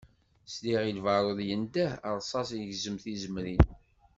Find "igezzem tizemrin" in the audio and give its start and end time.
2.57-3.63